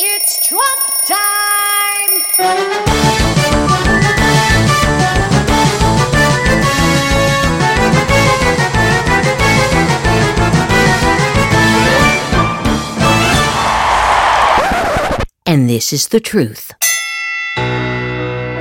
It's 0.00 0.46
Trump 0.46 0.62
time! 1.08 2.12
And 15.44 15.68
this 15.68 15.92
is 15.92 16.06
the 16.08 16.20
truth. 16.20 16.72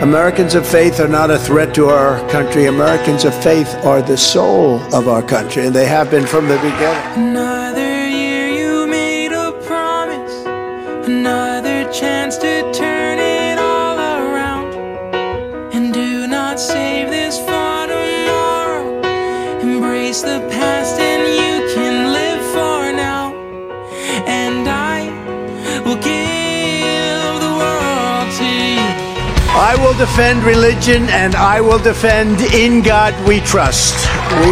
Americans 0.01 0.55
of 0.55 0.65
faith 0.65 0.99
are 0.99 1.07
not 1.07 1.29
a 1.29 1.37
threat 1.37 1.75
to 1.75 1.89
our 1.89 2.27
country. 2.31 2.65
Americans 2.65 3.25
of 3.25 3.35
faith 3.43 3.75
are 3.85 4.01
the 4.01 4.17
soul 4.17 4.79
of 4.91 5.07
our 5.07 5.21
country, 5.21 5.67
and 5.67 5.75
they 5.75 5.85
have 5.85 6.09
been 6.09 6.25
from 6.25 6.47
the 6.47 6.55
beginning. 6.55 7.27
Another 7.29 7.46
past 20.77 20.99
and 20.99 21.23
you 21.41 21.55
can 21.73 22.13
live 22.13 22.41
for 22.55 22.93
now. 22.93 23.33
And 24.27 24.67
I 24.67 24.99
will 25.85 26.01
give 26.11 27.33
the 27.45 27.53
world 27.61 28.27
to 28.39 28.45
you. 28.45 28.87
I 29.69 29.73
will 29.81 29.97
defend 29.97 30.43
religion, 30.43 31.09
and 31.09 31.33
I 31.35 31.61
will 31.61 31.79
defend 31.79 32.41
in 32.53 32.81
God 32.81 33.13
we 33.27 33.39
trust. 33.39 33.95
We, 34.41 34.51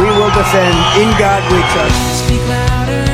we 0.00 0.08
will 0.18 0.34
defend 0.42 0.76
in 1.02 1.10
God 1.18 1.42
we 1.52 1.60
trust. 1.74 3.09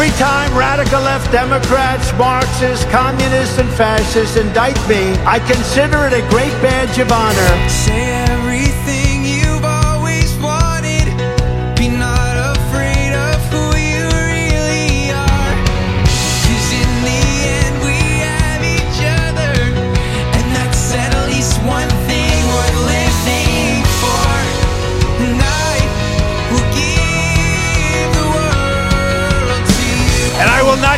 Every 0.00 0.16
time 0.16 0.56
radical 0.56 1.02
left 1.02 1.30
Democrats, 1.30 2.10
Marxists, 2.14 2.86
communists, 2.86 3.58
and 3.58 3.68
fascists 3.68 4.34
indict 4.34 4.78
me, 4.88 5.12
I 5.26 5.40
consider 5.40 6.06
it 6.06 6.14
a 6.14 6.26
great 6.30 6.56
badge 6.62 6.98
of 6.98 7.12
honor. 7.12 8.49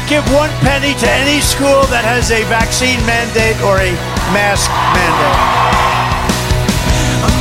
Give 0.08 0.24
one 0.32 0.50
penny 0.60 0.94
to 0.94 1.08
any 1.10 1.40
school 1.40 1.82
that 1.90 2.04
has 2.04 2.30
a 2.30 2.42
vaccine 2.44 3.00
mandate 3.06 3.60
or 3.62 3.78
a 3.78 3.92
mask 4.32 4.70
mandate. 4.94 5.38
A 7.24 7.32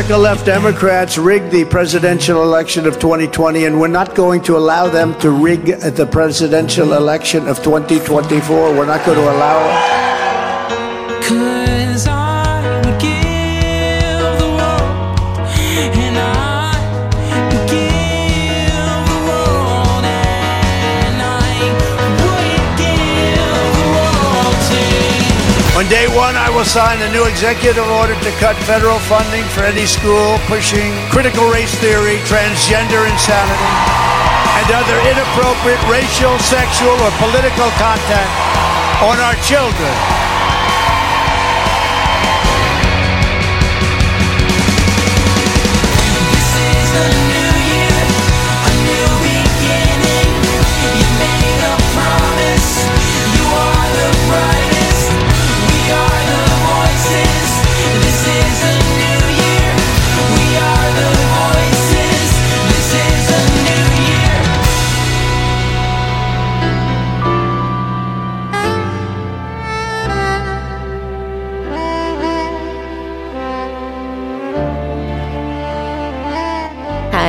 radical 0.00 0.20
left 0.20 0.46
Democrats 0.46 1.18
rigged 1.18 1.50
the 1.50 1.62
presidential 1.66 2.42
election 2.42 2.86
of 2.86 2.98
2020, 2.98 3.66
and 3.66 3.78
we're 3.78 3.86
not 3.86 4.14
going 4.14 4.40
to 4.40 4.56
allow 4.56 4.88
them 4.88 5.12
to 5.20 5.30
rig 5.30 5.66
the 5.66 6.08
presidential 6.10 6.94
election 6.94 7.46
of 7.46 7.58
2024. 7.62 8.74
We're 8.74 8.86
not 8.86 9.04
going 9.04 9.18
to 9.18 9.24
allow 9.24 9.58
it. 11.54 11.59
On 25.80 25.88
day 25.88 26.04
one, 26.12 26.36
I 26.36 26.52
will 26.52 26.68
sign 26.68 27.00
a 27.00 27.08
new 27.08 27.24
executive 27.24 27.88
order 27.88 28.12
to 28.12 28.30
cut 28.36 28.52
federal 28.68 29.00
funding 29.08 29.48
for 29.56 29.64
any 29.64 29.88
school 29.88 30.36
pushing 30.44 30.92
critical 31.08 31.48
race 31.48 31.72
theory, 31.80 32.20
transgender 32.28 33.08
insanity, 33.08 33.72
and 34.60 34.68
other 34.76 35.00
inappropriate 35.08 35.80
racial, 35.88 36.36
sexual, 36.36 36.92
or 37.00 37.12
political 37.16 37.72
content 37.80 38.28
on 39.08 39.16
our 39.24 39.32
children. 39.40 40.29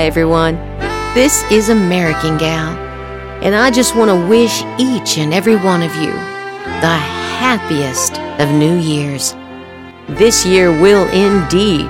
Hi, 0.02 0.08
everyone. 0.08 0.56
This 1.14 1.44
is 1.52 1.70
American 1.70 2.40
Gal, 2.40 2.76
and 3.44 3.54
I 3.54 3.70
just 3.70 3.96
want 3.96 4.10
to 4.10 4.28
wish 4.28 4.64
each 4.80 5.20
and 5.20 5.32
every 5.32 5.56
one 5.56 5.84
of 5.84 5.94
you 5.94 6.12
the 6.82 6.98
happiest 7.38 8.18
of 8.42 8.50
New 8.50 8.80
Year's. 8.80 9.36
This 10.10 10.44
year 10.44 10.72
will 10.72 11.08
indeed 11.10 11.88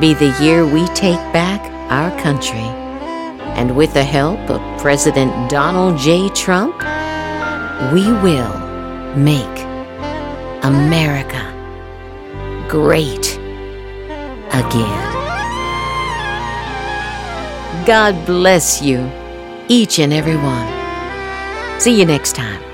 be 0.00 0.14
the 0.14 0.34
year 0.42 0.64
we 0.64 0.86
take 0.94 1.20
back 1.34 1.60
our 1.92 2.10
country. 2.22 2.66
And 3.58 3.76
with 3.76 3.92
the 3.92 4.04
help 4.04 4.40
of 4.48 4.80
President 4.80 5.50
Donald 5.50 5.98
J. 5.98 6.30
Trump, 6.30 6.76
we 7.92 8.10
will 8.22 8.56
make 9.18 9.60
America 10.64 11.44
great 12.70 13.36
again. 14.50 15.19
God 17.86 18.26
bless 18.26 18.82
you, 18.82 19.10
each 19.68 19.98
and 19.98 20.12
every 20.12 20.36
one. 20.36 21.80
See 21.80 21.98
you 21.98 22.04
next 22.04 22.34
time. 22.34 22.69